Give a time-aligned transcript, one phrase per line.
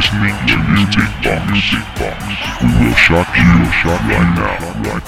[0.00, 1.44] listening to Music Box.
[1.52, 2.16] Music Box.
[2.62, 4.56] We will shock you, shock right now.
[4.88, 5.02] Right.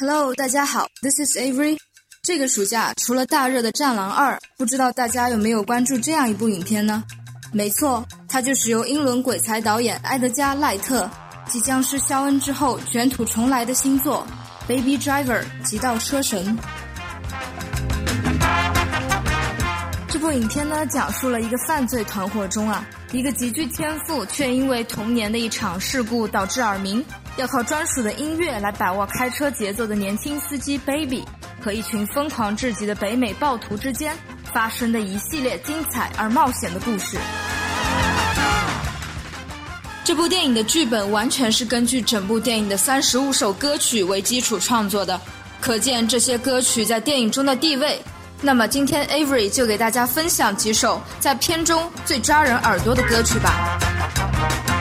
[0.00, 1.76] Hello，大家好，This is Avery。
[2.22, 7.04] 这个暑假除了大热的《战狼二》，不知道大家有没有关注这样一部影片呢？
[7.52, 11.10] 没错，它就是由英伦鬼才导演埃德加·赖特
[11.48, 14.26] 继僵尸肖恩之后卷土重来的新作
[14.68, 16.58] 《Baby Driver》极道车神。
[20.08, 27.02] 这部影片呢，讲述了一个犯罪团伙中啊，一个极具天赋却因为童年的一场事故导致耳鸣，
[27.36, 31.24] 要靠专属的音乐来把握开车节奏的年轻司机 Baby
[31.62, 34.14] 和一群疯狂至极的北美暴徒之间
[34.52, 37.16] 发生的一系列精彩而冒险的故事。
[40.08, 45.20] 这部电影的剧本完全是根据整部电影的三十五首歌曲为基础创作的，
[45.60, 48.00] 可见这些歌曲在电影中的地位。
[48.40, 54.77] 那么今天 Avery 就给大家分享几首在片中最抓人耳朵的歌曲吧。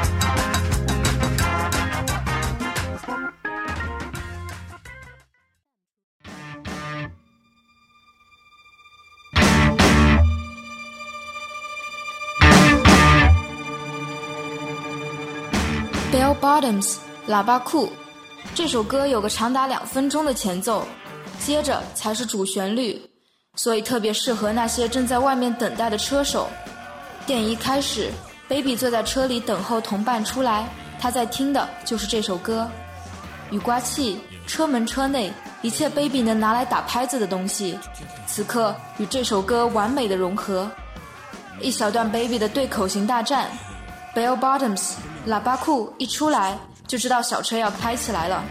[16.28, 16.96] Bell Bottoms
[17.30, 17.90] 喇叭裤，
[18.54, 20.86] 这首歌有个长达两分钟的前奏，
[21.40, 23.02] 接着才是主旋律，
[23.56, 26.50] 所以特别适合那些正在外面等待的车手。
[27.26, 28.12] 电影一开始
[28.50, 30.68] ，Baby 坐在车里等候同伴出来，
[31.00, 32.70] 他在听的就是这首歌。
[33.50, 35.32] 雨刮器、车门车内，
[35.62, 37.80] 一切 Baby 能拿来打拍子的东西，
[38.26, 40.70] 此刻与这首歌完美的融合。
[41.62, 43.50] 一小段 Baby 的对口型大战
[44.14, 44.96] ，Bell Bottoms
[45.28, 46.58] 喇叭裤一出来，
[46.88, 48.42] 就知道小车要开起来了。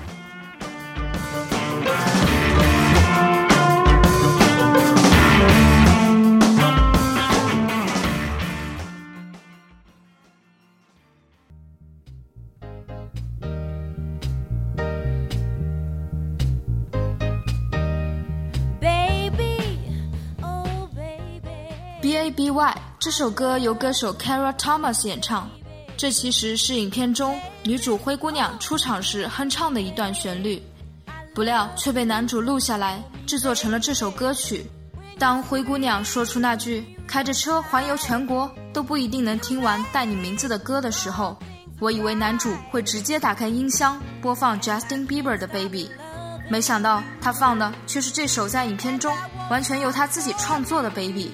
[18.79, 19.79] Baby,
[20.43, 21.41] oh baby.
[22.03, 25.49] B A B Y 这首歌由歌手 Kara Thomas 演唱，
[25.97, 30.63] 这其实是影片中女主灰姑娘出场时哼唱的一段旋律，
[31.35, 34.67] 不料却被男主录下来制作成了这首歌曲。
[35.19, 41.35] 当灰姑娘说出那句“开着车环游全国都不一定能听完带你名字的歌”的时候，
[41.81, 45.89] 我以为男主会直接打开音箱播放 Justin Bieber 的《Baby》，
[46.51, 49.17] 没想到他放的却是这首在影片中
[49.49, 51.29] 完全由他自己创作的《Baby》。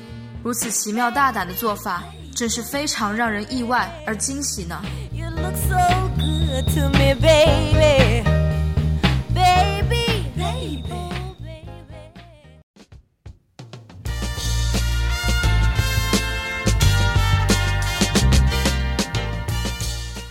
[0.45, 2.05] 如此奇妙大胆的做法，
[2.43, 4.83] 真是非常让人意外而惊喜呢。
[5.13, 5.79] You look so
[6.17, 8.25] good to me, baby.
[9.33, 11.55] Baby, baby, baby.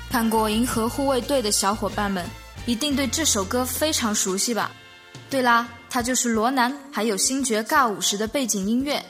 [0.09, 2.25] 看过《银河护卫队》的小伙伴们，
[2.65, 4.69] 一定对这首歌非常熟悉吧？
[5.29, 9.01] 对啦，它就是罗南还有星爵尬舞时的背景音乐。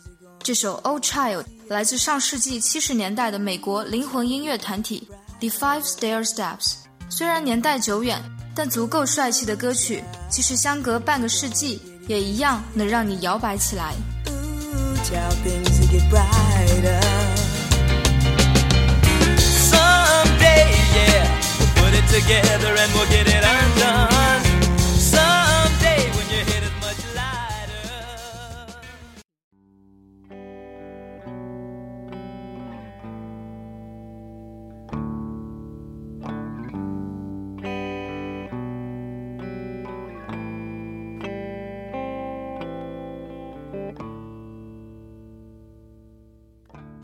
[0.44, 5.08] 这首《Old Child》来自上世纪七十年代的美国灵魂音乐团体
[5.40, 6.74] The Five Stair Steps。
[7.09, 8.22] 虽然年代久远，
[8.54, 13.94] 但足够帅气的歌曲，即使相隔半个世纪，也一样能让你摇摆起来。
[14.28, 14.98] Ooh,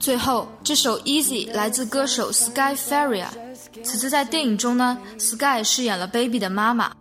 [0.08, 3.28] 最后，这首《Easy》来自歌手 Sky Ferreira。
[3.84, 6.94] 此次在电影中呢，Sky 饰演了 Baby 的妈妈。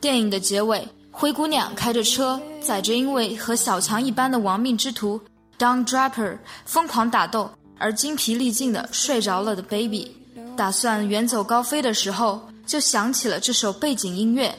[0.00, 5.20] 电影的结尾，灰姑娘开着车，载着因为和小强一般的亡命之徒
[5.58, 7.50] Don Draper 疯狂打斗，
[7.80, 10.12] 而精疲力尽的睡着了的 baby，
[10.56, 14.56] 打算远走高飞的时候，就响起了这首背景音乐。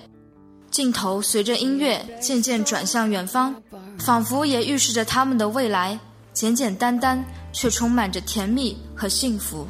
[0.70, 3.56] 镜头随着音乐渐渐转向远方，
[3.98, 5.98] 仿佛也预示着他们的未来，
[6.34, 7.24] 简简单单
[7.54, 9.66] 却充满着甜蜜和幸福。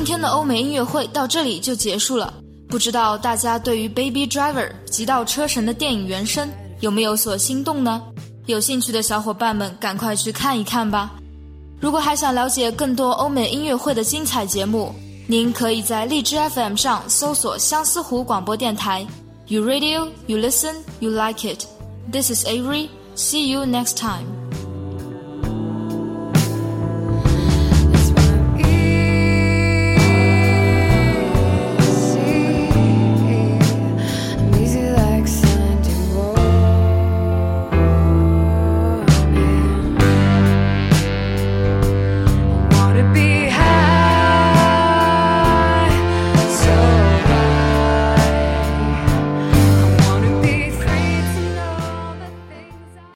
[0.00, 2.32] 今天的欧美音乐会到这里就结束了。
[2.70, 6.48] 不知道大家对于《Baby Driver》极道车神的电影原声
[6.80, 8.00] 有没有所心动呢？
[8.46, 11.10] 有兴趣的小伙伴们赶快去看一看吧。
[11.78, 14.94] 如果还想了解更多欧美音乐会的精彩节目，
[15.26, 19.06] 您可以在荔枝 FM 上搜索相思湖广播电台。
[19.48, 21.66] You radio, you listen, you like it.
[22.10, 22.88] This is Avery.
[23.16, 24.39] See you next time.